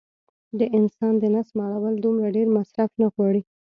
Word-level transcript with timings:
د 0.59 0.61
انسان 0.77 1.13
د 1.19 1.23
نس 1.33 1.47
مړول 1.57 1.95
دومره 2.03 2.27
ډېر 2.37 2.47
مصرف 2.57 2.91
نه 3.01 3.07
غواړي 3.13 3.41